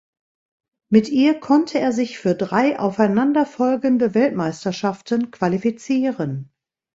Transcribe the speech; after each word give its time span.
Mit 0.89 1.09
ihr 1.09 1.39
konnte 1.39 1.77
er 1.79 1.91
sich 1.91 2.17
für 2.17 2.33
drei 2.33 2.79
aufeinanderfolgende 2.79 4.15
Weltmeisterschaften 4.15 5.29
qualifizieren. 5.29 6.51